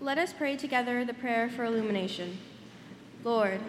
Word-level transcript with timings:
Let 0.00 0.18
us 0.18 0.34
pray 0.34 0.56
together 0.56 1.06
the 1.06 1.14
prayer 1.14 1.48
for 1.48 1.64
illumination. 1.64 2.36
Lord, 3.24 3.60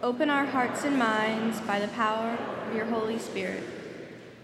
open 0.00 0.30
our 0.30 0.46
hearts 0.46 0.84
and 0.84 0.96
minds 0.96 1.60
by 1.60 1.80
the 1.80 1.88
power 1.88 2.38
of 2.66 2.74
your 2.74 2.84
Holy 2.86 3.18
Spirit, 3.18 3.64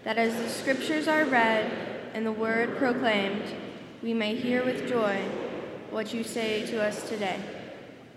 that 0.03 0.17
as 0.17 0.35
the 0.35 0.49
scriptures 0.49 1.07
are 1.07 1.23
read 1.23 1.71
and 2.13 2.25
the 2.25 2.31
word 2.33 2.77
proclaimed, 2.77 3.43
we 4.03 4.13
may 4.13 4.35
hear 4.35 4.65
with 4.65 4.89
joy 4.89 5.23
what 5.91 6.13
you 6.13 6.25
say 6.25 6.65
to 6.67 6.83
us 6.83 7.07
today. 7.07 7.39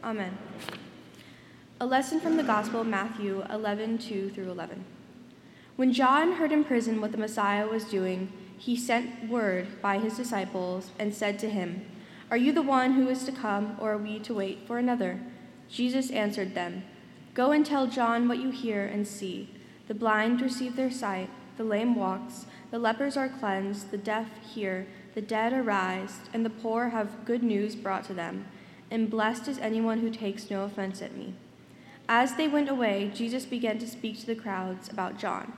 Amen. 0.02 0.36
A 1.80 1.86
lesson 1.86 2.18
from 2.18 2.36
the 2.36 2.42
Gospel 2.42 2.80
of 2.80 2.88
Matthew 2.88 3.44
11 3.48 3.98
2 3.98 4.30
through 4.30 4.50
11. 4.50 4.84
When 5.76 5.92
John 5.92 6.32
heard 6.32 6.50
in 6.50 6.64
prison 6.64 7.00
what 7.00 7.12
the 7.12 7.18
Messiah 7.18 7.68
was 7.68 7.84
doing, 7.84 8.32
he 8.58 8.76
sent 8.76 9.28
word 9.28 9.80
by 9.80 9.98
his 9.98 10.16
disciples 10.16 10.90
and 10.98 11.14
said 11.14 11.38
to 11.38 11.48
him, 11.48 11.86
Are 12.28 12.36
you 12.36 12.52
the 12.52 12.62
one 12.62 12.94
who 12.94 13.08
is 13.08 13.24
to 13.24 13.32
come, 13.32 13.76
or 13.80 13.92
are 13.92 13.98
we 13.98 14.18
to 14.20 14.34
wait 14.34 14.66
for 14.66 14.78
another? 14.78 15.20
Jesus 15.68 16.10
answered 16.10 16.54
them, 16.54 16.82
Go 17.34 17.52
and 17.52 17.64
tell 17.64 17.86
John 17.86 18.26
what 18.26 18.38
you 18.38 18.50
hear 18.50 18.84
and 18.84 19.06
see. 19.06 19.48
The 19.86 19.94
blind 19.94 20.40
receive 20.40 20.74
their 20.74 20.90
sight, 20.90 21.30
the 21.56 21.62
lame 21.62 21.94
walks, 21.94 22.46
the 22.72 22.80
lepers 22.80 23.16
are 23.16 23.28
cleansed, 23.28 23.92
the 23.92 23.98
deaf 23.98 24.26
hear, 24.54 24.88
the 25.14 25.22
dead 25.22 25.52
are 25.52 25.62
raised, 25.62 26.28
and 26.34 26.44
the 26.44 26.50
poor 26.50 26.88
have 26.88 27.24
good 27.24 27.44
news 27.44 27.76
brought 27.76 28.04
to 28.06 28.14
them. 28.14 28.46
And 28.90 29.08
blessed 29.08 29.46
is 29.46 29.58
anyone 29.58 30.00
who 30.00 30.10
takes 30.10 30.50
no 30.50 30.64
offense 30.64 31.00
at 31.02 31.16
me. 31.16 31.34
As 32.08 32.34
they 32.34 32.48
went 32.48 32.68
away, 32.68 33.10
Jesus 33.14 33.44
began 33.44 33.78
to 33.78 33.88
speak 33.88 34.18
to 34.20 34.26
the 34.26 34.34
crowds 34.34 34.88
about 34.88 35.18
John. 35.18 35.52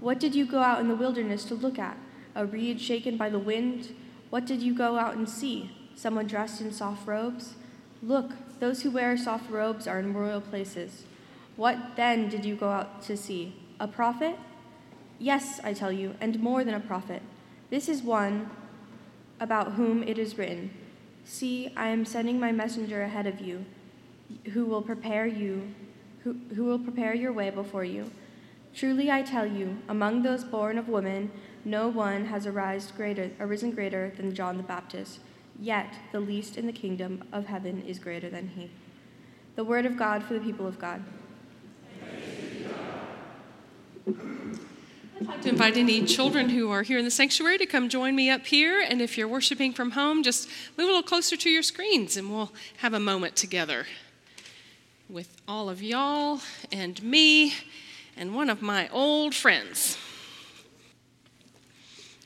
What 0.00 0.18
did 0.18 0.34
you 0.34 0.46
go 0.46 0.60
out 0.60 0.80
in 0.80 0.88
the 0.88 0.96
wilderness 0.96 1.44
to 1.44 1.54
look 1.54 1.78
at? 1.78 1.98
A 2.34 2.46
reed 2.46 2.80
shaken 2.80 3.18
by 3.18 3.28
the 3.28 3.38
wind? 3.38 3.94
What 4.30 4.46
did 4.46 4.62
you 4.62 4.74
go 4.74 4.96
out 4.96 5.14
and 5.14 5.28
see? 5.28 5.74
Someone 5.98 6.28
dressed 6.28 6.60
in 6.60 6.72
soft 6.72 7.08
robes? 7.08 7.54
Look, 8.04 8.30
those 8.60 8.82
who 8.82 8.90
wear 8.92 9.16
soft 9.16 9.50
robes 9.50 9.88
are 9.88 9.98
in 9.98 10.14
royal 10.14 10.40
places. 10.40 11.02
What 11.56 11.96
then 11.96 12.28
did 12.28 12.44
you 12.44 12.54
go 12.54 12.68
out 12.68 13.02
to 13.02 13.16
see? 13.16 13.56
A 13.80 13.88
prophet? 13.88 14.36
Yes, 15.18 15.58
I 15.64 15.72
tell 15.72 15.90
you, 15.90 16.14
and 16.20 16.38
more 16.38 16.62
than 16.62 16.74
a 16.74 16.78
prophet. 16.78 17.20
This 17.68 17.88
is 17.88 18.00
one 18.00 18.48
about 19.40 19.72
whom 19.72 20.04
it 20.04 20.18
is 20.18 20.38
written 20.38 20.70
See, 21.24 21.72
I 21.76 21.88
am 21.88 22.04
sending 22.04 22.38
my 22.38 22.52
messenger 22.52 23.02
ahead 23.02 23.26
of 23.26 23.40
you, 23.40 23.64
who 24.52 24.66
will 24.66 24.82
prepare 24.82 25.26
you, 25.26 25.74
who, 26.22 26.36
will 26.56 26.78
prepare 26.78 27.12
your 27.12 27.32
way 27.32 27.50
before 27.50 27.82
you. 27.82 28.12
Truly 28.72 29.10
I 29.10 29.22
tell 29.22 29.44
you, 29.44 29.78
among 29.88 30.22
those 30.22 30.44
born 30.44 30.78
of 30.78 30.88
women, 30.88 31.32
no 31.64 31.88
one 31.88 32.26
has 32.26 32.46
arisen 32.46 32.96
greater, 32.96 33.30
arisen 33.40 33.72
greater 33.72 34.12
than 34.16 34.32
John 34.32 34.58
the 34.58 34.62
Baptist, 34.62 35.18
yet 35.58 35.92
the 36.12 36.20
least 36.20 36.56
in 36.56 36.66
the 36.66 36.72
kingdom 36.72 37.24
of 37.32 37.46
heaven 37.46 37.82
is 37.86 37.98
greater 37.98 38.30
than 38.30 38.48
he. 38.48 38.70
The 39.56 39.64
word 39.64 39.86
of 39.86 39.96
God 39.96 40.22
for 40.22 40.34
the 40.34 40.40
people 40.40 40.66
of 40.66 40.78
God. 40.78 41.02
I'd 45.20 45.26
like 45.26 45.42
to 45.42 45.48
invite 45.48 45.76
any 45.76 46.04
children 46.04 46.48
who 46.48 46.70
are 46.70 46.82
here 46.82 46.98
in 46.98 47.04
the 47.04 47.10
sanctuary 47.10 47.58
to 47.58 47.66
come 47.66 47.88
join 47.88 48.14
me 48.14 48.30
up 48.30 48.46
here. 48.46 48.80
And 48.80 49.02
if 49.02 49.18
you're 49.18 49.26
worshiping 49.26 49.72
from 49.72 49.90
home, 49.90 50.22
just 50.22 50.48
move 50.76 50.84
a 50.84 50.92
little 50.92 51.02
closer 51.02 51.36
to 51.36 51.50
your 51.50 51.64
screens 51.64 52.16
and 52.16 52.30
we'll 52.30 52.52
have 52.78 52.94
a 52.94 53.00
moment 53.00 53.34
together 53.34 53.86
with 55.08 55.40
all 55.48 55.68
of 55.68 55.82
y'all 55.82 56.40
and 56.70 57.02
me 57.02 57.54
and 58.16 58.34
one 58.34 58.48
of 58.48 58.62
my 58.62 58.88
old 58.90 59.34
friends. 59.34 59.98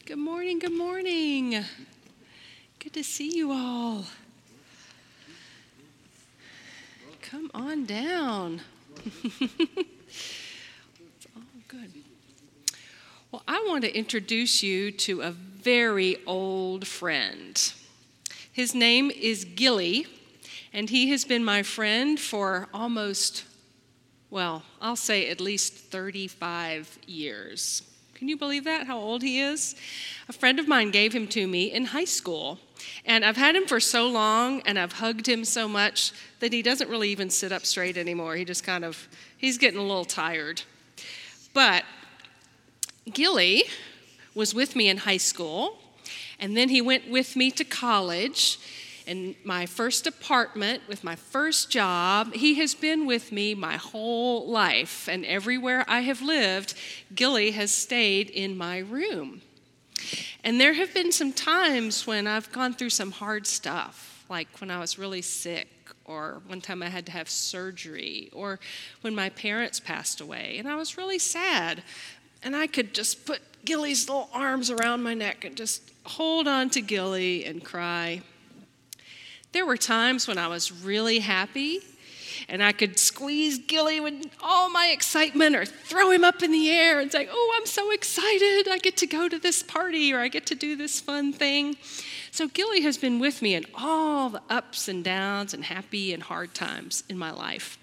Good 0.05 0.19
morning, 0.19 0.59
good 0.59 0.77
morning. 0.77 1.65
Good 2.83 2.95
to 2.95 3.05
see 3.05 3.37
you 3.37 3.53
all. 3.53 4.07
Come 7.21 7.49
on 7.55 7.85
down. 7.85 8.61
It's 11.15 11.27
all 11.37 11.43
good. 11.69 11.93
Well, 13.31 13.45
I 13.47 13.65
want 13.69 13.85
to 13.85 13.97
introduce 13.97 14.65
you 14.65 14.91
to 14.91 15.23
a 15.23 15.31
very 15.31 16.17
old 16.27 16.89
friend. 16.89 17.73
His 18.53 18.75
name 18.75 19.13
is 19.13 19.45
Gilly, 19.45 20.09
and 20.73 20.91
he 20.91 21.09
has 21.11 21.25
been 21.25 21.45
my 21.45 21.63
friend 21.63 22.19
for 22.19 22.69
almost, 22.75 23.45
well, 24.29 24.65
I'll 24.81 24.97
say 24.97 25.31
at 25.31 25.41
least 25.41 25.75
35 25.75 26.99
years. 27.07 27.85
Can 28.15 28.29
you 28.29 28.37
believe 28.37 28.65
that, 28.65 28.87
how 28.87 28.99
old 28.99 29.23
he 29.23 29.41
is? 29.41 29.77
A 30.29 30.33
friend 30.33 30.59
of 30.59 30.67
mine 30.67 30.91
gave 30.91 31.13
him 31.13 31.29
to 31.29 31.47
me 31.47 31.73
in 31.73 31.87
high 31.87 32.05
school. 32.05 32.59
And 33.05 33.25
I've 33.25 33.37
had 33.37 33.57
him 33.57 33.67
for 33.67 33.81
so 33.81 34.09
long 34.09 34.61
and 34.63 34.79
I've 34.79 34.93
hugged 34.93 35.29
him 35.29 35.45
so 35.45 35.69
much 35.69 36.13
that 36.41 36.53
he 36.53 36.63
doesn't 36.63 36.89
really 36.89 37.11
even 37.11 37.31
sit 37.31 37.53
up 37.53 37.67
straight 37.67 37.97
anymore. 37.97 38.37
He 38.37 38.45
just 38.45 38.65
kind 38.65 38.85
of, 38.85 39.09
he's 39.37 39.59
getting 39.59 39.79
a 39.81 39.83
little 39.83 40.05
tired. 40.05 40.63
But 41.55 41.85
Gilly 43.13 43.65
was 44.35 44.55
with 44.55 44.77
me 44.77 44.89
in 44.89 44.99
high 44.99 45.17
school, 45.19 45.79
and 46.39 46.57
then 46.57 46.69
he 46.69 46.81
went 46.81 47.11
with 47.11 47.37
me 47.37 47.51
to 47.53 47.65
college. 47.65 48.59
In 49.05 49.35
my 49.45 49.67
first 49.67 50.07
apartment, 50.07 50.83
with 50.89 51.03
my 51.03 51.17
first 51.17 51.71
job, 51.71 52.35
he 52.35 52.55
has 52.55 52.75
been 52.75 53.05
with 53.05 53.33
me 53.33 53.55
my 53.55 53.77
whole 53.77 54.49
life. 54.49 55.09
And 55.09 55.25
everywhere 55.27 55.85
I 55.89 56.01
have 56.01 56.23
lived, 56.23 56.75
Gilly 57.15 57.51
has 57.51 57.73
stayed 57.73 58.31
in 58.31 58.57
my 58.57 58.79
room. 58.79 59.43
And 60.45 60.61
there 60.61 60.75
have 60.75 60.93
been 60.95 61.13
some 61.13 61.33
times 61.33 62.07
when 62.07 62.27
I've 62.27 62.51
gone 62.53 62.75
through 62.75 62.91
some 62.91 63.11
hard 63.11 63.47
stuff, 63.47 64.25
like 64.29 64.49
when 64.61 64.71
I 64.71 64.79
was 64.79 64.99
really 64.99 65.23
sick, 65.23 65.69
or 66.05 66.43
one 66.47 66.61
time 66.61 66.83
I 66.83 66.89
had 66.89 67.07
to 67.07 67.13
have 67.13 67.29
surgery, 67.31 68.29
or 68.33 68.59
when 69.03 69.15
my 69.15 69.29
parents 69.31 69.81
passed 69.81 70.21
away, 70.21 70.57
and 70.59 70.69
I 70.69 70.77
was 70.77 70.97
really 70.97 71.19
sad. 71.19 71.83
And 72.43 72.57
I 72.57 72.67
could 72.67 72.93
just 72.93 73.25
put 73.25 73.41
Gilly's 73.65 74.09
little 74.09 74.29
arms 74.33 74.71
around 74.71 75.03
my 75.03 75.15
neck 75.15 75.45
and 75.45 75.57
just 75.57 75.83
hold 76.05 76.49
on 76.49 76.71
to 76.71 76.81
Gilly 76.81 77.45
and 77.45 77.65
cry. 77.65 78.23
There 79.53 79.67
were 79.67 79.77
times 79.77 80.27
when 80.27 80.39
I 80.39 80.49
was 80.49 80.73
really 80.73 81.21
happy 81.21 81.81
and 82.49 82.63
I 82.63 82.73
could 82.73 82.99
squeeze 82.99 83.59
Gilly 83.59 84.01
with 84.01 84.27
all 84.43 84.71
my 84.71 84.89
excitement 84.89 85.57
or 85.57 85.65
throw 85.65 86.11
him 86.11 86.25
up 86.25 86.43
in 86.43 86.53
the 86.53 86.71
air 86.71 87.01
and 87.01 87.11
say, 87.11 87.29
Oh, 87.31 87.55
I'm 87.57 87.67
so 87.67 87.91
excited. 87.91 88.69
I 88.71 88.79
get 88.79 88.97
to 88.99 89.07
go 89.07 89.29
to 89.29 89.39
this 89.39 89.63
party 89.63 90.13
or 90.13 90.19
I 90.19 90.29
get 90.29 90.47
to 90.47 90.55
do 90.55 90.77
this 90.77 91.01
fun 91.01 91.33
thing. 91.33 91.77
So 92.31 92.49
Gilly 92.49 92.81
has 92.83 92.97
been 92.97 93.19
with 93.19 93.43
me 93.43 93.55
in 93.55 93.67
all 93.75 94.31
the 94.31 94.43
ups 94.49 94.89
and 94.89 95.05
downs 95.05 95.53
and 95.53 95.65
happy 95.65 96.13
and 96.15 96.23
hard 96.23 96.55
times 96.55 97.05
in 97.09 97.19
my 97.19 97.31
life. 97.31 97.79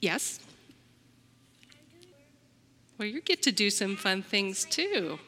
Yes? 0.00 0.38
Well, 2.98 3.08
you 3.08 3.20
get 3.20 3.42
to 3.42 3.52
do 3.52 3.70
some 3.70 3.96
fun 3.96 4.22
things 4.22 4.64
too. 4.64 5.18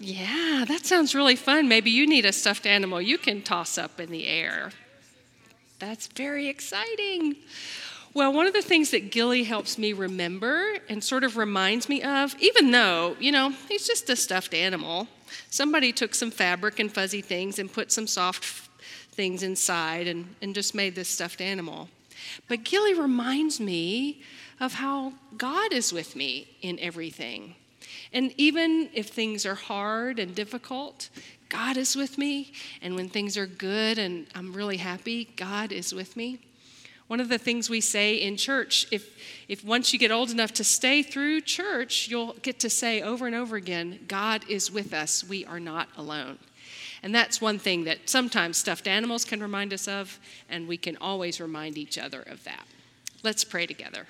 Yeah, 0.00 0.64
that 0.68 0.86
sounds 0.86 1.14
really 1.14 1.36
fun. 1.36 1.68
Maybe 1.68 1.90
you 1.90 2.06
need 2.06 2.24
a 2.24 2.32
stuffed 2.32 2.66
animal 2.66 3.02
you 3.02 3.18
can 3.18 3.42
toss 3.42 3.78
up 3.78 3.98
in 3.98 4.10
the 4.10 4.26
air. 4.26 4.70
That's 5.78 6.06
very 6.08 6.48
exciting. 6.48 7.36
Well, 8.14 8.32
one 8.32 8.46
of 8.46 8.52
the 8.52 8.62
things 8.62 8.90
that 8.92 9.10
Gilly 9.10 9.44
helps 9.44 9.76
me 9.78 9.92
remember 9.92 10.78
and 10.88 11.02
sort 11.04 11.24
of 11.24 11.36
reminds 11.36 11.88
me 11.88 12.02
of, 12.02 12.34
even 12.40 12.70
though, 12.70 13.16
you 13.20 13.30
know, 13.30 13.50
he's 13.68 13.86
just 13.86 14.08
a 14.08 14.16
stuffed 14.16 14.54
animal, 14.54 15.08
somebody 15.50 15.92
took 15.92 16.14
some 16.14 16.30
fabric 16.30 16.78
and 16.78 16.92
fuzzy 16.92 17.20
things 17.20 17.58
and 17.58 17.72
put 17.72 17.92
some 17.92 18.06
soft 18.06 18.68
things 19.12 19.42
inside 19.42 20.06
and, 20.06 20.34
and 20.40 20.54
just 20.54 20.74
made 20.74 20.94
this 20.94 21.08
stuffed 21.08 21.40
animal. 21.40 21.88
But 22.48 22.64
Gilly 22.64 22.94
reminds 22.94 23.60
me 23.60 24.22
of 24.60 24.74
how 24.74 25.12
God 25.36 25.72
is 25.72 25.92
with 25.92 26.16
me 26.16 26.56
in 26.62 26.78
everything. 26.78 27.54
And 28.12 28.32
even 28.36 28.90
if 28.92 29.08
things 29.08 29.44
are 29.46 29.54
hard 29.54 30.18
and 30.18 30.34
difficult, 30.34 31.08
God 31.48 31.76
is 31.76 31.96
with 31.96 32.18
me. 32.18 32.52
And 32.82 32.94
when 32.94 33.08
things 33.08 33.36
are 33.36 33.46
good 33.46 33.98
and 33.98 34.26
I'm 34.34 34.52
really 34.52 34.78
happy, 34.78 35.30
God 35.36 35.72
is 35.72 35.94
with 35.94 36.16
me. 36.16 36.40
One 37.06 37.20
of 37.20 37.30
the 37.30 37.38
things 37.38 37.70
we 37.70 37.80
say 37.80 38.16
in 38.16 38.36
church, 38.36 38.86
if, 38.90 39.16
if 39.48 39.64
once 39.64 39.94
you 39.94 39.98
get 39.98 40.10
old 40.10 40.30
enough 40.30 40.52
to 40.54 40.64
stay 40.64 41.02
through 41.02 41.40
church, 41.40 42.08
you'll 42.08 42.34
get 42.34 42.60
to 42.60 42.70
say 42.70 43.00
over 43.00 43.26
and 43.26 43.34
over 43.34 43.56
again, 43.56 44.00
God 44.06 44.44
is 44.46 44.70
with 44.70 44.92
us. 44.92 45.24
We 45.24 45.46
are 45.46 45.58
not 45.58 45.88
alone. 45.96 46.38
And 47.02 47.14
that's 47.14 47.40
one 47.40 47.58
thing 47.58 47.84
that 47.84 48.10
sometimes 48.10 48.58
stuffed 48.58 48.86
animals 48.86 49.24
can 49.24 49.40
remind 49.40 49.72
us 49.72 49.88
of, 49.88 50.18
and 50.50 50.68
we 50.68 50.76
can 50.76 50.98
always 50.98 51.40
remind 51.40 51.78
each 51.78 51.96
other 51.96 52.20
of 52.20 52.44
that. 52.44 52.66
Let's 53.22 53.42
pray 53.42 53.66
together. 53.66 54.06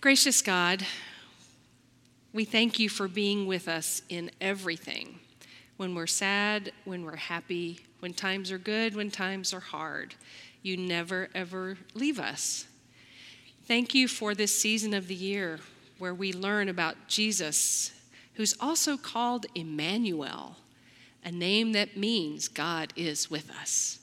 Gracious 0.00 0.42
God, 0.42 0.86
we 2.32 2.44
thank 2.44 2.78
you 2.78 2.88
for 2.88 3.08
being 3.08 3.46
with 3.46 3.68
us 3.68 4.02
in 4.08 4.30
everything. 4.40 5.18
When 5.76 5.94
we're 5.94 6.06
sad, 6.06 6.72
when 6.84 7.04
we're 7.04 7.16
happy, 7.16 7.80
when 8.00 8.14
times 8.14 8.52
are 8.52 8.58
good, 8.58 8.94
when 8.94 9.10
times 9.10 9.52
are 9.52 9.60
hard. 9.60 10.14
You 10.62 10.76
never, 10.76 11.28
ever 11.34 11.78
leave 11.94 12.20
us. 12.20 12.66
Thank 13.64 13.94
you 13.94 14.08
for 14.08 14.34
this 14.34 14.58
season 14.58 14.94
of 14.94 15.08
the 15.08 15.14
year 15.14 15.60
where 15.98 16.14
we 16.14 16.32
learn 16.32 16.68
about 16.68 17.08
Jesus, 17.08 17.92
who's 18.34 18.54
also 18.60 18.96
called 18.96 19.46
Emmanuel, 19.54 20.56
a 21.24 21.30
name 21.30 21.72
that 21.72 21.96
means 21.96 22.48
God 22.48 22.92
is 22.96 23.30
with 23.30 23.50
us. 23.50 23.98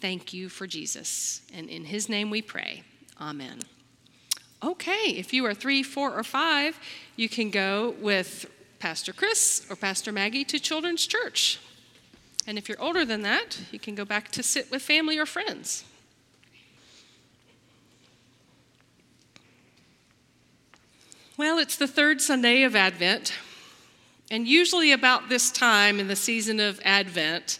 Thank 0.00 0.32
you 0.32 0.48
for 0.48 0.66
Jesus. 0.66 1.42
And 1.54 1.68
in 1.68 1.84
his 1.84 2.08
name 2.08 2.28
we 2.28 2.42
pray. 2.42 2.82
Amen. 3.20 3.60
Okay, 4.64 5.14
if 5.16 5.32
you 5.32 5.44
are 5.46 5.54
three, 5.54 5.82
four, 5.82 6.16
or 6.16 6.22
five, 6.22 6.78
you 7.16 7.28
can 7.28 7.50
go 7.50 7.96
with 8.00 8.46
Pastor 8.78 9.12
Chris 9.12 9.66
or 9.68 9.74
Pastor 9.74 10.12
Maggie 10.12 10.44
to 10.44 10.60
Children's 10.60 11.04
Church. 11.04 11.58
And 12.46 12.56
if 12.56 12.68
you're 12.68 12.80
older 12.80 13.04
than 13.04 13.22
that, 13.22 13.60
you 13.72 13.80
can 13.80 13.96
go 13.96 14.04
back 14.04 14.30
to 14.32 14.42
sit 14.42 14.70
with 14.70 14.82
family 14.82 15.18
or 15.18 15.26
friends. 15.26 15.84
Well, 21.36 21.58
it's 21.58 21.76
the 21.76 21.88
third 21.88 22.20
Sunday 22.20 22.62
of 22.62 22.76
Advent, 22.76 23.34
and 24.30 24.46
usually 24.46 24.92
about 24.92 25.28
this 25.28 25.50
time 25.50 25.98
in 25.98 26.06
the 26.06 26.14
season 26.14 26.60
of 26.60 26.80
Advent, 26.84 27.58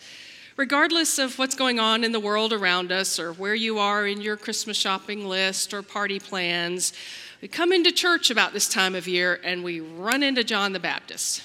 regardless 0.56 1.18
of 1.18 1.38
what's 1.38 1.54
going 1.54 1.78
on 1.78 2.04
in 2.04 2.12
the 2.12 2.20
world 2.20 2.52
around 2.52 2.92
us 2.92 3.18
or 3.18 3.32
where 3.32 3.54
you 3.54 3.78
are 3.78 4.06
in 4.06 4.20
your 4.20 4.36
Christmas 4.36 4.76
shopping 4.76 5.26
list 5.26 5.72
or 5.72 5.82
party 5.82 6.18
plans, 6.18 6.92
we 7.40 7.48
come 7.48 7.72
into 7.72 7.90
church 7.90 8.30
about 8.30 8.52
this 8.52 8.68
time 8.68 8.94
of 8.94 9.08
year 9.08 9.40
and 9.42 9.64
we 9.64 9.80
run 9.80 10.22
into 10.22 10.44
John 10.44 10.72
the 10.72 10.80
Baptist. 10.80 11.42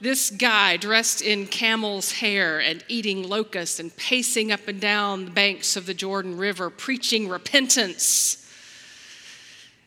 This 0.00 0.30
guy 0.30 0.76
dressed 0.76 1.22
in 1.22 1.46
camel's 1.46 2.12
hair 2.12 2.60
and 2.60 2.84
eating 2.88 3.26
locusts 3.26 3.80
and 3.80 3.96
pacing 3.96 4.52
up 4.52 4.68
and 4.68 4.80
down 4.80 5.24
the 5.24 5.30
banks 5.30 5.76
of 5.76 5.86
the 5.86 5.94
Jordan 5.94 6.36
River, 6.36 6.68
preaching 6.68 7.28
repentance. 7.28 8.40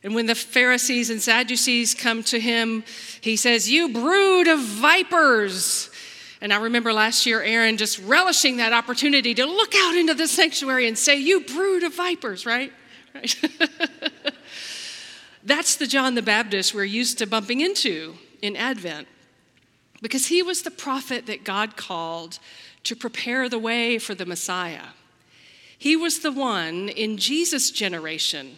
And 0.03 0.15
when 0.15 0.25
the 0.25 0.35
Pharisees 0.35 1.09
and 1.09 1.21
Sadducees 1.21 1.93
come 1.93 2.23
to 2.23 2.39
him, 2.39 2.83
he 3.19 3.35
says, 3.35 3.69
You 3.69 3.89
brood 3.89 4.47
of 4.47 4.59
vipers. 4.59 5.89
And 6.41 6.53
I 6.53 6.57
remember 6.57 6.93
last 6.93 7.25
year, 7.25 7.41
Aaron 7.41 7.77
just 7.77 7.99
relishing 7.99 8.57
that 8.57 8.73
opportunity 8.73 9.33
to 9.33 9.45
look 9.45 9.73
out 9.75 9.95
into 9.95 10.13
the 10.13 10.27
sanctuary 10.27 10.87
and 10.87 10.97
say, 10.97 11.15
You 11.15 11.41
brood 11.41 11.83
of 11.83 11.95
vipers, 11.95 12.45
right? 12.45 12.71
right. 13.15 13.35
That's 15.43 15.77
the 15.77 15.87
John 15.87 16.15
the 16.15 16.21
Baptist 16.21 16.73
we're 16.73 16.83
used 16.83 17.17
to 17.19 17.25
bumping 17.25 17.61
into 17.61 18.15
in 18.41 18.55
Advent 18.55 19.07
because 20.01 20.27
he 20.27 20.43
was 20.43 20.61
the 20.61 20.71
prophet 20.71 21.25
that 21.25 21.43
God 21.43 21.75
called 21.75 22.37
to 22.83 22.95
prepare 22.95 23.49
the 23.49 23.59
way 23.59 23.97
for 23.97 24.13
the 24.13 24.25
Messiah. 24.25 24.89
He 25.77 25.95
was 25.95 26.19
the 26.19 26.31
one 26.31 26.89
in 26.89 27.17
Jesus' 27.17 27.71
generation 27.71 28.57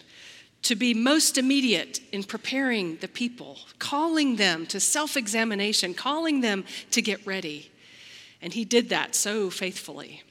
to 0.64 0.76
be 0.76 0.94
most 0.94 1.38
immediate 1.38 2.02
in 2.12 2.24
preparing 2.24 2.98
the 2.98 3.08
people, 3.08 3.60
calling 3.80 4.36
them 4.36 4.66
to 4.68 4.80
self 4.80 5.16
examination, 5.16 5.94
calling 5.94 6.42
them 6.42 6.66
to 6.92 7.02
get 7.02 7.26
ready. 7.26 7.72
And 8.42 8.54
he 8.54 8.66
did 8.66 8.90
that 8.90 9.16
so 9.16 9.50
faithfully. 9.50 10.24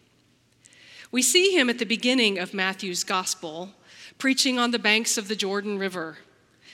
We 1.11 1.23
see 1.23 1.57
him 1.57 1.71
at 1.71 1.79
the 1.79 1.87
beginning 1.87 2.39
of 2.39 2.53
Matthew's 2.53 3.05
gospel 3.05 3.71
preaching 4.19 4.59
on 4.59 4.73
the 4.73 4.79
banks 4.79 5.17
of 5.17 5.29
the 5.29 5.37
Jordan 5.37 5.79
River 5.79 6.19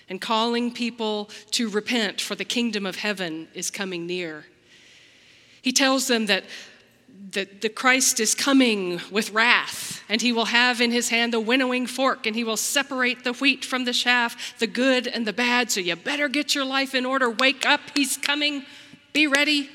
and 0.09 0.21
calling 0.21 0.73
people 0.73 1.31
to 1.53 1.69
repent, 1.69 2.21
for 2.21 2.35
the 2.35 2.45
kingdom 2.45 2.85
of 2.85 2.97
heaven 2.97 3.49
is 3.55 3.71
coming 3.71 4.07
near. 4.07 4.47
He 5.63 5.73
tells 5.73 6.09
them 6.09 6.27
that 6.27 6.45
that 7.31 7.61
the 7.61 7.69
Christ 7.69 8.21
is 8.21 8.35
coming 8.35 9.01
with 9.11 9.31
wrath, 9.31 10.03
and 10.15 10.23
he 10.23 10.31
will 10.31 10.45
have 10.45 10.81
in 10.81 10.93
his 10.93 11.09
hand 11.09 11.33
the 11.33 11.41
winnowing 11.41 11.89
fork, 11.89 12.25
and 12.25 12.37
he 12.37 12.45
will 12.45 12.57
separate 12.57 13.25
the 13.25 13.33
wheat 13.33 13.65
from 13.65 13.85
the 13.85 13.93
chaff, 13.93 14.57
the 14.61 14.67
good 14.69 15.09
and 15.09 15.27
the 15.27 15.33
bad. 15.33 15.73
So 15.73 15.81
you 15.81 15.97
better 15.97 16.29
get 16.29 16.55
your 16.55 16.65
life 16.65 16.95
in 16.95 17.05
order. 17.05 17.29
Wake 17.29 17.67
up, 17.67 17.81
he's 17.97 18.17
coming. 18.17 18.65
Be 19.13 19.27
ready. 19.27 19.69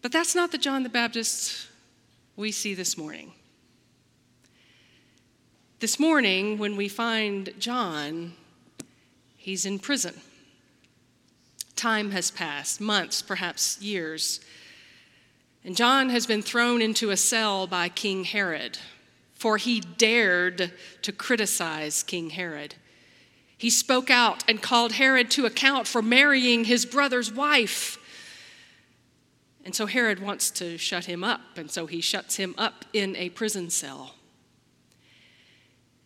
But 0.00 0.12
that's 0.12 0.36
not 0.36 0.52
the 0.52 0.58
John 0.58 0.84
the 0.84 0.88
Baptist 0.88 1.66
we 2.36 2.52
see 2.52 2.72
this 2.72 2.96
morning. 2.96 3.32
This 5.80 5.98
morning, 5.98 6.56
when 6.56 6.76
we 6.76 6.86
find 6.86 7.52
John, 7.58 8.34
he's 9.36 9.66
in 9.66 9.80
prison. 9.80 10.14
Time 11.74 12.12
has 12.12 12.30
passed, 12.30 12.80
months, 12.80 13.22
perhaps 13.22 13.82
years. 13.82 14.38
And 15.68 15.76
John 15.76 16.08
has 16.08 16.26
been 16.26 16.40
thrown 16.40 16.80
into 16.80 17.10
a 17.10 17.16
cell 17.18 17.66
by 17.66 17.90
King 17.90 18.24
Herod, 18.24 18.78
for 19.34 19.58
he 19.58 19.80
dared 19.80 20.72
to 21.02 21.12
criticize 21.12 22.02
King 22.02 22.30
Herod. 22.30 22.76
He 23.58 23.68
spoke 23.68 24.08
out 24.08 24.42
and 24.48 24.62
called 24.62 24.92
Herod 24.92 25.30
to 25.32 25.44
account 25.44 25.86
for 25.86 26.00
marrying 26.00 26.64
his 26.64 26.86
brother's 26.86 27.30
wife. 27.30 27.98
And 29.62 29.74
so 29.74 29.84
Herod 29.84 30.20
wants 30.20 30.50
to 30.52 30.78
shut 30.78 31.04
him 31.04 31.22
up, 31.22 31.42
and 31.58 31.70
so 31.70 31.84
he 31.84 32.00
shuts 32.00 32.36
him 32.36 32.54
up 32.56 32.86
in 32.94 33.14
a 33.16 33.28
prison 33.28 33.68
cell. 33.68 34.14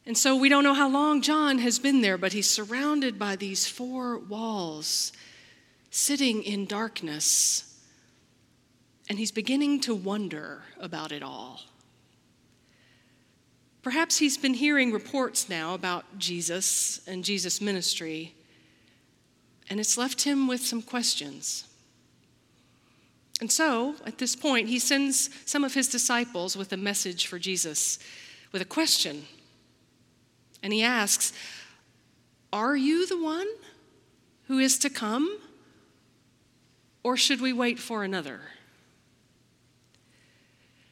And 0.05 0.19
so 0.19 0.35
we 0.35 0.49
don't 0.49 0.65
know 0.65 0.75
how 0.75 0.89
long 0.89 1.23
John 1.23 1.59
has 1.59 1.79
been 1.79 2.01
there, 2.01 2.19
but 2.19 2.33
he's 2.33 2.51
surrounded 2.51 3.17
by 3.17 3.37
these 3.37 3.69
four 3.69 4.19
walls, 4.19 5.13
sitting 5.93 6.43
in 6.43 6.67
darkness 6.67 7.72
and 9.09 9.19
he's 9.19 9.33
beginning 9.33 9.81
to 9.81 9.95
wonder 9.95 10.63
about 10.81 11.13
it 11.13 11.23
all. 11.23 11.61
Perhaps 13.83 14.19
he's 14.19 14.39
been 14.39 14.55
hearing 14.55 14.93
reports 14.93 15.49
now 15.49 15.75
about 15.75 16.19
Jesus 16.19 17.01
and 17.07 17.25
Jesus' 17.25 17.61
ministry, 17.61 18.35
and 19.69 19.81
it's 19.81 19.99
left 19.99 20.23
him 20.23 20.47
with 20.47 20.61
some 20.61 20.83
questions. 20.83 21.65
And 23.41 23.51
so, 23.51 23.97
at 24.07 24.19
this 24.19 24.37
point, 24.37 24.69
he 24.69 24.79
sends 24.79 25.29
some 25.47 25.65
of 25.65 25.75
his 25.75 25.89
disciples 25.89 26.57
with 26.57 26.73
a 26.73 26.77
message 26.77 27.27
for 27.27 27.41
Jesus, 27.41 27.99
with 28.53 28.63
a 28.63 28.67
question. 28.67 29.25
And 30.63 30.73
he 30.73 30.85
asks, 30.85 31.33
Are 32.53 32.77
you 32.77 33.05
the 33.05 33.21
one 33.21 33.49
who 34.47 34.61
is 34.61 34.79
to 34.79 34.91
come? 34.91 35.41
Or 37.03 37.17
should 37.17 37.41
we 37.41 37.53
wait 37.53 37.81
for 37.81 38.05
another? 38.05 38.43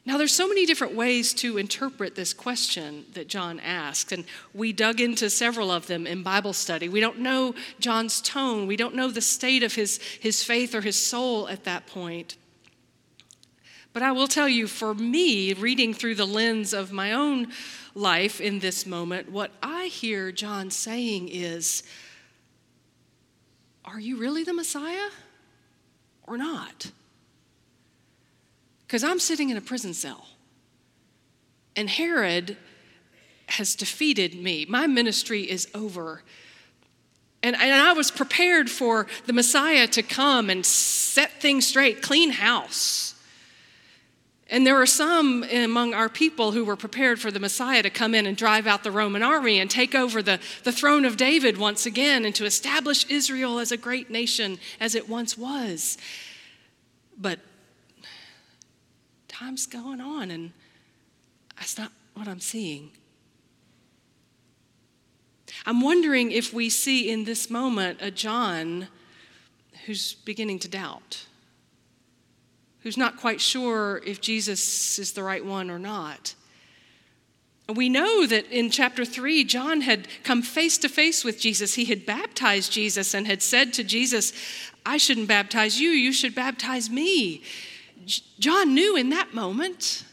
Now, 0.06 0.16
there's 0.16 0.34
so 0.34 0.48
many 0.48 0.64
different 0.64 0.94
ways 0.94 1.34
to 1.34 1.58
interpret 1.58 2.14
this 2.14 2.32
question 2.32 3.04
that 3.12 3.28
John 3.28 3.60
asked, 3.60 4.12
and 4.12 4.24
we 4.54 4.72
dug 4.72 4.98
into 5.00 5.28
several 5.28 5.70
of 5.70 5.88
them 5.88 6.06
in 6.06 6.22
Bible 6.22 6.54
study. 6.54 6.88
We 6.88 7.00
don't 7.00 7.18
know 7.18 7.54
John's 7.80 8.20
tone, 8.22 8.66
we 8.66 8.76
don't 8.76 8.94
know 8.94 9.10
the 9.10 9.20
state 9.20 9.62
of 9.62 9.74
his, 9.74 9.98
his 10.20 10.42
faith 10.42 10.74
or 10.74 10.80
his 10.80 10.96
soul 10.96 11.48
at 11.48 11.64
that 11.64 11.86
point. 11.86 12.36
But 13.92 14.02
I 14.02 14.12
will 14.12 14.28
tell 14.28 14.48
you, 14.48 14.66
for 14.66 14.94
me, 14.94 15.52
reading 15.52 15.92
through 15.92 16.14
the 16.14 16.26
lens 16.26 16.72
of 16.72 16.92
my 16.92 17.12
own 17.12 17.48
life 17.94 18.40
in 18.40 18.60
this 18.60 18.86
moment, 18.86 19.30
what 19.30 19.50
I 19.62 19.86
hear 19.86 20.32
John 20.32 20.70
saying 20.70 21.28
is, 21.28 21.82
Are 23.84 24.00
you 24.00 24.16
really 24.16 24.44
the 24.44 24.54
Messiah 24.54 25.10
or 26.22 26.38
not? 26.38 26.92
Because 28.90 29.04
I'm 29.04 29.20
sitting 29.20 29.50
in 29.50 29.56
a 29.56 29.60
prison 29.60 29.94
cell. 29.94 30.26
And 31.76 31.88
Herod 31.88 32.56
has 33.46 33.76
defeated 33.76 34.34
me. 34.34 34.66
My 34.68 34.88
ministry 34.88 35.48
is 35.48 35.68
over. 35.76 36.24
And, 37.40 37.54
and 37.54 37.72
I 37.72 37.92
was 37.92 38.10
prepared 38.10 38.68
for 38.68 39.06
the 39.26 39.32
Messiah 39.32 39.86
to 39.86 40.02
come 40.02 40.50
and 40.50 40.66
set 40.66 41.40
things 41.40 41.68
straight, 41.68 42.02
clean 42.02 42.32
house. 42.32 43.14
And 44.48 44.66
there 44.66 44.74
were 44.74 44.86
some 44.86 45.44
among 45.44 45.94
our 45.94 46.08
people 46.08 46.50
who 46.50 46.64
were 46.64 46.74
prepared 46.74 47.20
for 47.20 47.30
the 47.30 47.38
Messiah 47.38 47.84
to 47.84 47.90
come 47.90 48.12
in 48.12 48.26
and 48.26 48.36
drive 48.36 48.66
out 48.66 48.82
the 48.82 48.90
Roman 48.90 49.22
army 49.22 49.60
and 49.60 49.70
take 49.70 49.94
over 49.94 50.20
the, 50.20 50.40
the 50.64 50.72
throne 50.72 51.04
of 51.04 51.16
David 51.16 51.58
once 51.58 51.86
again 51.86 52.24
and 52.24 52.34
to 52.34 52.44
establish 52.44 53.08
Israel 53.08 53.60
as 53.60 53.70
a 53.70 53.76
great 53.76 54.10
nation 54.10 54.58
as 54.80 54.96
it 54.96 55.08
once 55.08 55.38
was. 55.38 55.96
But 57.16 57.38
time's 59.40 59.64
going 59.66 60.02
on, 60.02 60.30
and 60.30 60.52
that's 61.56 61.78
not 61.78 61.90
what 62.12 62.28
I'm 62.28 62.40
seeing. 62.40 62.90
I'm 65.64 65.80
wondering 65.80 66.30
if 66.30 66.52
we 66.52 66.68
see 66.68 67.10
in 67.10 67.24
this 67.24 67.48
moment 67.48 68.00
a 68.02 68.10
John 68.10 68.88
who's 69.86 70.12
beginning 70.12 70.58
to 70.60 70.68
doubt, 70.68 71.24
who's 72.80 72.98
not 72.98 73.16
quite 73.16 73.40
sure 73.40 74.02
if 74.04 74.20
Jesus 74.20 74.98
is 74.98 75.12
the 75.12 75.22
right 75.22 75.44
one 75.44 75.70
or 75.70 75.78
not. 75.78 76.34
We 77.74 77.88
know 77.88 78.26
that 78.26 78.46
in 78.50 78.68
chapter 78.68 79.06
3, 79.06 79.44
John 79.44 79.80
had 79.80 80.06
come 80.22 80.42
face 80.42 80.76
to 80.78 80.88
face 80.88 81.24
with 81.24 81.40
Jesus. 81.40 81.74
He 81.74 81.86
had 81.86 82.04
baptized 82.04 82.72
Jesus 82.72 83.14
and 83.14 83.26
had 83.26 83.42
said 83.42 83.72
to 83.74 83.84
Jesus, 83.84 84.34
I 84.84 84.98
shouldn't 84.98 85.28
baptize 85.28 85.80
you, 85.80 85.88
you 85.88 86.12
should 86.12 86.34
baptize 86.34 86.90
me. 86.90 87.42
John 88.06 88.74
knew 88.74 88.96
in 88.96 89.10
that 89.10 89.34
moment, 89.34 90.04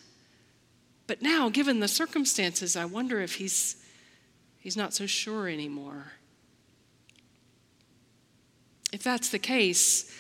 but 1.08 1.22
now, 1.22 1.50
given 1.50 1.80
the 1.80 1.88
circumstances, 1.88 2.76
I 2.76 2.86
wonder 2.86 3.22
if 3.22 3.36
he's, 3.36 3.78
he's 4.60 4.76
not 4.76 4.94
so 4.94 5.06
sure 5.06 5.48
anymore. 5.48 6.12
If 8.92 9.04
that's 9.04 9.30
the 9.30 9.40
case, 9.40 10.14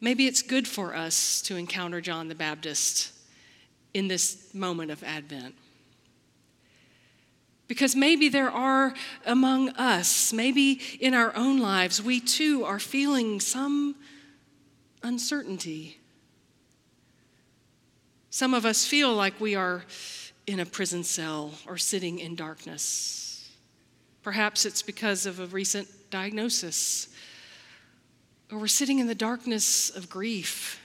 maybe 0.00 0.26
it's 0.26 0.42
good 0.42 0.66
for 0.66 0.96
us 0.96 1.40
to 1.42 1.56
encounter 1.56 2.00
John 2.00 2.28
the 2.28 2.34
Baptist 2.34 3.12
in 3.94 4.08
this 4.08 4.52
moment 4.52 4.90
of 4.90 5.02
Advent. 5.04 5.54
Because 7.68 7.94
maybe 7.94 8.28
there 8.28 8.50
are 8.50 8.94
among 9.24 9.68
us, 9.70 10.32
maybe 10.32 10.80
in 11.00 11.14
our 11.14 11.34
own 11.36 11.58
lives, 11.58 12.02
we 12.02 12.18
too 12.18 12.64
are 12.64 12.80
feeling 12.80 13.38
some 13.38 13.94
uncertainty. 15.04 15.99
Some 18.30 18.54
of 18.54 18.64
us 18.64 18.86
feel 18.86 19.12
like 19.12 19.40
we 19.40 19.56
are 19.56 19.84
in 20.46 20.60
a 20.60 20.66
prison 20.66 21.02
cell 21.02 21.52
or 21.66 21.76
sitting 21.76 22.20
in 22.20 22.36
darkness. 22.36 23.50
Perhaps 24.22 24.64
it's 24.64 24.82
because 24.82 25.26
of 25.26 25.40
a 25.40 25.46
recent 25.46 25.88
diagnosis, 26.10 27.08
or 28.52 28.58
we're 28.58 28.68
sitting 28.68 29.00
in 29.00 29.08
the 29.08 29.14
darkness 29.16 29.90
of 29.90 30.08
grief, 30.08 30.80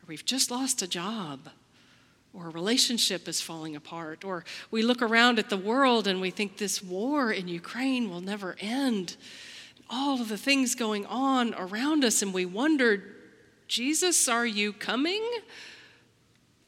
or 0.00 0.06
we've 0.06 0.24
just 0.24 0.50
lost 0.50 0.82
a 0.82 0.86
job 0.86 1.48
or 2.32 2.48
a 2.48 2.50
relationship 2.50 3.26
is 3.26 3.40
falling 3.40 3.74
apart, 3.74 4.22
or 4.22 4.44
we 4.70 4.82
look 4.82 5.00
around 5.00 5.38
at 5.38 5.48
the 5.48 5.56
world 5.56 6.06
and 6.06 6.20
we 6.20 6.30
think 6.30 6.58
this 6.58 6.82
war 6.82 7.32
in 7.32 7.48
Ukraine 7.48 8.10
will 8.10 8.20
never 8.20 8.56
end. 8.60 9.16
All 9.88 10.20
of 10.20 10.28
the 10.28 10.36
things 10.36 10.74
going 10.74 11.06
on 11.06 11.54
around 11.54 12.04
us, 12.04 12.20
and 12.20 12.34
we 12.34 12.44
wonder, 12.44 13.02
Jesus, 13.68 14.28
are 14.28 14.46
you 14.46 14.72
coming? 14.74 15.22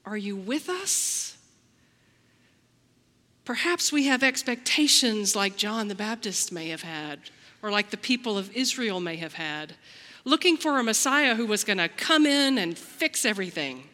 Are 0.08 0.16
you 0.16 0.36
with 0.36 0.70
us? 0.70 1.36
Perhaps 3.44 3.92
we 3.92 4.06
have 4.06 4.22
expectations 4.22 5.36
like 5.36 5.58
John 5.58 5.88
the 5.88 5.94
Baptist 5.94 6.50
may 6.50 6.70
have 6.70 6.80
had, 6.80 7.18
or 7.62 7.70
like 7.70 7.90
the 7.90 7.98
people 7.98 8.38
of 8.38 8.50
Israel 8.56 9.00
may 9.00 9.16
have 9.16 9.34
had, 9.34 9.74
looking 10.24 10.56
for 10.56 10.78
a 10.78 10.82
Messiah 10.82 11.34
who 11.34 11.44
was 11.44 11.62
going 11.62 11.76
to 11.76 11.90
come 11.90 12.24
in 12.24 12.56
and 12.56 12.76
fix 12.76 13.26
everything 13.26 13.84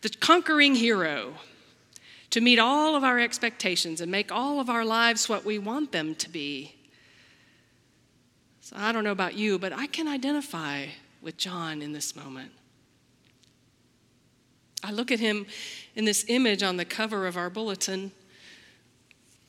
the 0.00 0.08
conquering 0.08 0.74
hero, 0.74 1.34
to 2.30 2.40
meet 2.40 2.58
all 2.58 2.96
of 2.96 3.04
our 3.04 3.18
expectations 3.18 4.00
and 4.00 4.10
make 4.10 4.32
all 4.32 4.58
of 4.58 4.70
our 4.70 4.86
lives 4.86 5.28
what 5.28 5.44
we 5.44 5.58
want 5.58 5.92
them 5.92 6.14
to 6.14 6.30
be. 6.30 6.74
So 8.62 8.74
I 8.78 8.90
don't 8.92 9.04
know 9.04 9.12
about 9.12 9.34
you, 9.34 9.58
but 9.58 9.74
I 9.74 9.86
can 9.86 10.08
identify 10.08 10.86
with 11.20 11.36
John 11.36 11.82
in 11.82 11.92
this 11.92 12.16
moment. 12.16 12.52
I 14.82 14.92
look 14.92 15.10
at 15.10 15.20
him 15.20 15.46
in 15.94 16.04
this 16.04 16.24
image 16.28 16.62
on 16.62 16.76
the 16.76 16.84
cover 16.84 17.26
of 17.26 17.36
our 17.36 17.50
bulletin, 17.50 18.12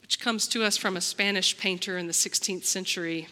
which 0.02 0.20
comes 0.20 0.48
to 0.50 0.64
us 0.64 0.76
from 0.78 0.98
a 0.98 1.02
Spanish 1.02 1.58
painter 1.58 1.98
in 1.98 2.08
the 2.08 2.14
16th 2.14 2.66
century. 2.66 3.28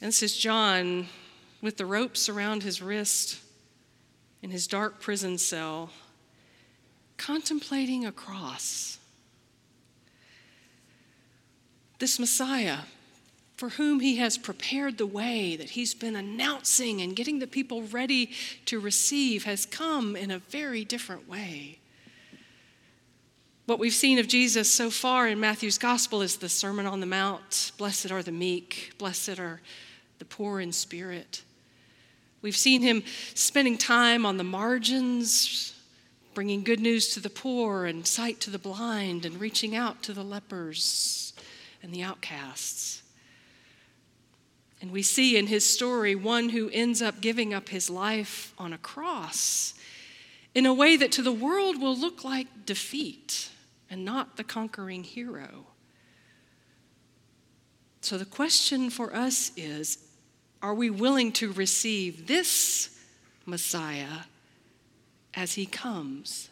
And 0.00 0.08
this 0.08 0.22
is 0.22 0.36
John 0.36 1.08
with 1.60 1.76
the 1.76 1.86
ropes 1.86 2.28
around 2.28 2.62
his 2.62 2.80
wrist 2.80 3.38
in 4.42 4.50
his 4.50 4.66
dark 4.66 5.00
prison 5.00 5.38
cell, 5.38 5.90
contemplating 7.16 8.04
a 8.04 8.12
cross. 8.12 8.98
This 11.98 12.18
Messiah, 12.18 12.80
for 13.56 13.70
whom 13.70 14.00
he 14.00 14.16
has 14.16 14.36
prepared 14.36 14.98
the 14.98 15.06
way 15.06 15.56
that 15.56 15.70
he's 15.70 15.94
been 15.94 16.16
announcing 16.16 17.00
and 17.00 17.14
getting 17.14 17.38
the 17.38 17.46
people 17.46 17.82
ready 17.84 18.30
to 18.66 18.80
receive, 18.80 19.44
has 19.44 19.64
come 19.64 20.16
in 20.16 20.30
a 20.30 20.40
very 20.40 20.84
different 20.84 21.28
way. 21.28 21.78
What 23.66 23.78
we've 23.78 23.94
seen 23.94 24.18
of 24.18 24.28
Jesus 24.28 24.70
so 24.70 24.90
far 24.90 25.26
in 25.28 25.40
Matthew's 25.40 25.78
gospel 25.78 26.20
is 26.20 26.36
the 26.36 26.50
Sermon 26.50 26.84
on 26.84 27.00
the 27.00 27.06
Mount 27.06 27.72
Blessed 27.78 28.10
are 28.10 28.22
the 28.22 28.32
meek, 28.32 28.92
blessed 28.98 29.38
are 29.38 29.60
the 30.18 30.24
poor 30.26 30.60
in 30.60 30.70
spirit. 30.72 31.42
We've 32.42 32.56
seen 32.56 32.82
him 32.82 33.02
spending 33.34 33.78
time 33.78 34.26
on 34.26 34.36
the 34.36 34.44
margins, 34.44 35.74
bringing 36.34 36.62
good 36.62 36.80
news 36.80 37.14
to 37.14 37.20
the 37.20 37.30
poor 37.30 37.86
and 37.86 38.06
sight 38.06 38.38
to 38.40 38.50
the 38.50 38.58
blind, 38.58 39.24
and 39.24 39.40
reaching 39.40 39.74
out 39.74 40.02
to 40.02 40.12
the 40.12 40.24
lepers 40.24 41.32
and 41.82 41.90
the 41.90 42.02
outcasts. 42.02 43.03
And 44.84 44.92
we 44.92 45.00
see 45.00 45.38
in 45.38 45.46
his 45.46 45.64
story 45.64 46.14
one 46.14 46.50
who 46.50 46.68
ends 46.68 47.00
up 47.00 47.22
giving 47.22 47.54
up 47.54 47.70
his 47.70 47.88
life 47.88 48.52
on 48.58 48.74
a 48.74 48.76
cross 48.76 49.72
in 50.54 50.66
a 50.66 50.74
way 50.74 50.94
that 50.98 51.10
to 51.12 51.22
the 51.22 51.32
world 51.32 51.80
will 51.80 51.96
look 51.96 52.22
like 52.22 52.66
defeat 52.66 53.48
and 53.88 54.04
not 54.04 54.36
the 54.36 54.44
conquering 54.44 55.02
hero. 55.02 55.64
So 58.02 58.18
the 58.18 58.26
question 58.26 58.90
for 58.90 59.16
us 59.16 59.52
is 59.56 59.96
are 60.60 60.74
we 60.74 60.90
willing 60.90 61.32
to 61.32 61.50
receive 61.50 62.26
this 62.26 62.94
Messiah 63.46 64.24
as 65.32 65.54
he 65.54 65.64
comes? 65.64 66.50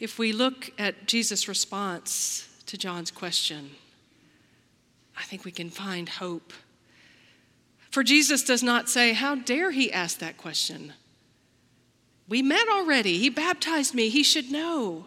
If 0.00 0.18
we 0.18 0.32
look 0.32 0.70
at 0.78 1.06
Jesus' 1.06 1.48
response 1.48 2.48
to 2.64 2.78
John's 2.78 3.10
question, 3.10 3.72
I 5.16 5.22
think 5.22 5.44
we 5.44 5.52
can 5.52 5.70
find 5.70 6.08
hope. 6.08 6.52
For 7.90 8.02
Jesus 8.02 8.42
does 8.42 8.62
not 8.62 8.88
say, 8.88 9.12
How 9.12 9.34
dare 9.34 9.70
he 9.70 9.92
ask 9.92 10.18
that 10.18 10.36
question? 10.36 10.92
We 12.28 12.42
met 12.42 12.68
already. 12.68 13.18
He 13.18 13.30
baptized 13.30 13.94
me. 13.94 14.08
He 14.08 14.22
should 14.22 14.50
know. 14.50 15.06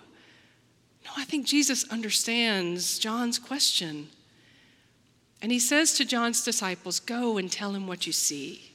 No, 1.06 1.12
I 1.18 1.26
think 1.26 1.46
Jesus 1.46 1.88
understands 1.90 2.98
John's 2.98 3.40
question. 3.40 4.10
And 5.42 5.52
he 5.52 5.60
says 5.60 5.94
to 5.94 6.06
John's 6.06 6.44
disciples, 6.44 7.00
Go 7.00 7.38
and 7.38 7.52
tell 7.52 7.72
him 7.72 7.88
what 7.88 8.08
you 8.08 8.14
see. 8.14 8.72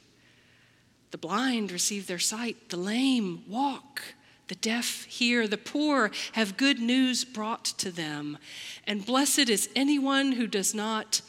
The 1.10 1.18
blind 1.18 1.70
receive 1.70 2.06
their 2.06 2.18
sight, 2.18 2.68
the 2.70 2.76
lame 2.76 3.44
walk, 3.48 4.02
the 4.48 4.54
deaf 4.54 5.04
hear, 5.04 5.48
the 5.48 5.56
poor 5.56 6.10
have 6.32 6.56
good 6.56 6.78
news 6.78 7.24
brought 7.24 7.64
to 7.64 7.90
them. 7.90 8.38
And 8.86 9.06
blessed 9.06 9.48
is 9.48 9.70
anyone 9.74 10.32
who 10.32 10.46
does 10.46 10.74
not 10.74 11.22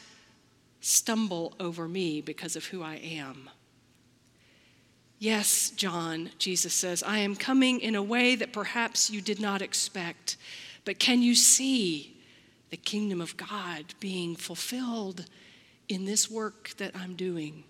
stumble 0.80 1.54
over 1.58 1.88
me 1.88 2.20
because 2.20 2.56
of 2.56 2.66
who 2.66 2.82
I 2.82 2.96
am. 2.96 3.50
Yes, 5.18 5.70
John, 5.70 6.30
Jesus 6.38 6.74
says, 6.74 7.02
I 7.02 7.18
am 7.18 7.36
coming 7.36 7.80
in 7.80 7.94
a 7.94 8.02
way 8.02 8.34
that 8.36 8.52
perhaps 8.52 9.10
you 9.10 9.22
did 9.22 9.40
not 9.40 9.62
expect, 9.62 10.36
but 10.84 10.98
can 10.98 11.22
you 11.22 11.34
see 11.34 12.18
the 12.68 12.76
kingdom 12.76 13.22
of 13.22 13.36
God 13.36 13.94
being 13.98 14.36
fulfilled 14.36 15.24
in 15.88 16.04
this 16.04 16.30
work 16.30 16.74
that 16.76 16.94
I'm 16.94 17.16
doing? 17.16 17.64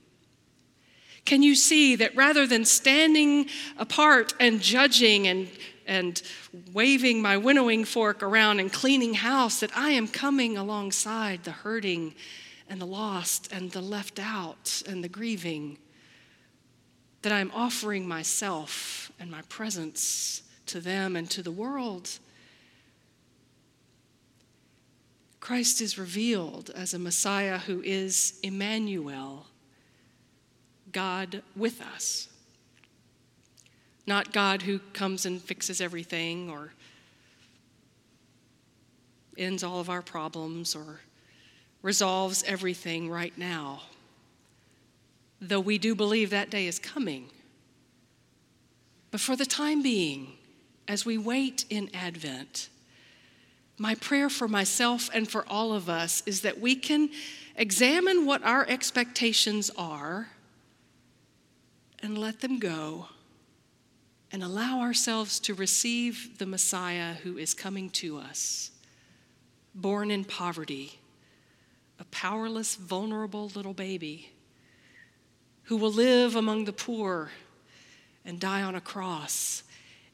Can 1.26 1.42
you 1.42 1.54
see 1.54 1.96
that 1.96 2.16
rather 2.16 2.46
than 2.46 2.64
standing 2.64 3.48
apart 3.76 4.32
and 4.40 4.62
judging 4.62 5.26
and, 5.26 5.48
and 5.86 6.22
waving 6.72 7.20
my 7.20 7.36
winnowing 7.36 7.84
fork 7.84 8.22
around 8.22 8.60
and 8.60 8.72
cleaning 8.72 9.14
house, 9.14 9.60
that 9.60 9.76
I 9.76 9.90
am 9.90 10.08
coming 10.08 10.56
alongside 10.56 11.44
the 11.44 11.50
hurting 11.50 12.14
and 12.70 12.80
the 12.80 12.86
lost 12.86 13.52
and 13.52 13.70
the 13.72 13.82
left 13.82 14.18
out 14.18 14.82
and 14.88 15.04
the 15.04 15.08
grieving? 15.08 15.76
That 17.20 17.32
I'm 17.32 17.50
offering 17.54 18.08
myself 18.08 19.12
and 19.20 19.30
my 19.30 19.42
presence 19.42 20.42
to 20.66 20.80
them 20.80 21.16
and 21.16 21.28
to 21.30 21.42
the 21.42 21.50
world 21.50 22.18
Christ 25.46 25.80
is 25.80 25.96
revealed 25.96 26.70
as 26.74 26.92
a 26.92 26.98
Messiah 26.98 27.58
who 27.58 27.80
is 27.80 28.40
Emmanuel, 28.42 29.46
God 30.96 31.42
with 31.54 31.82
us. 31.82 32.26
Not 34.06 34.32
God 34.32 34.62
who 34.62 34.78
comes 34.94 35.26
and 35.26 35.42
fixes 35.42 35.82
everything 35.82 36.48
or 36.48 36.72
ends 39.36 39.62
all 39.62 39.78
of 39.78 39.90
our 39.90 40.00
problems 40.00 40.74
or 40.74 41.00
resolves 41.82 42.42
everything 42.46 43.10
right 43.10 43.36
now. 43.36 43.82
Though 45.38 45.60
we 45.60 45.76
do 45.76 45.94
believe 45.94 46.30
that 46.30 46.48
day 46.48 46.66
is 46.66 46.78
coming. 46.78 47.28
But 49.10 49.20
for 49.20 49.36
the 49.36 49.44
time 49.44 49.82
being, 49.82 50.32
as 50.88 51.04
we 51.04 51.18
wait 51.18 51.66
in 51.68 51.90
Advent, 51.92 52.70
my 53.76 53.96
prayer 53.96 54.30
for 54.30 54.48
myself 54.48 55.10
and 55.12 55.30
for 55.30 55.44
all 55.46 55.74
of 55.74 55.90
us 55.90 56.22
is 56.24 56.40
that 56.40 56.58
we 56.58 56.74
can 56.74 57.10
examine 57.54 58.24
what 58.24 58.42
our 58.44 58.66
expectations 58.66 59.70
are 59.76 60.28
and 62.06 62.16
let 62.16 62.40
them 62.40 62.60
go 62.60 63.08
and 64.30 64.40
allow 64.40 64.80
ourselves 64.80 65.40
to 65.40 65.54
receive 65.54 66.38
the 66.38 66.46
Messiah 66.46 67.14
who 67.14 67.36
is 67.36 67.52
coming 67.52 67.90
to 67.90 68.16
us, 68.16 68.70
born 69.74 70.12
in 70.12 70.24
poverty, 70.24 71.00
a 71.98 72.04
powerless, 72.04 72.76
vulnerable 72.76 73.50
little 73.56 73.74
baby 73.74 74.30
who 75.64 75.76
will 75.76 75.90
live 75.90 76.36
among 76.36 76.64
the 76.64 76.72
poor 76.72 77.32
and 78.24 78.38
die 78.38 78.62
on 78.62 78.76
a 78.76 78.80
cross, 78.80 79.64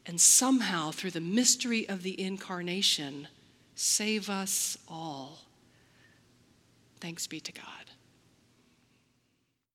and 0.07 0.19
somehow, 0.19 0.91
through 0.91 1.11
the 1.11 1.21
mystery 1.21 1.87
of 1.91 2.03
the 2.03 2.19
incarnation, 2.19 3.29
save 3.75 4.31
us 4.31 4.79
all 4.89 5.41
Thanks 7.01 7.27
be 7.27 7.41
to 7.41 7.51
God. 7.51 7.82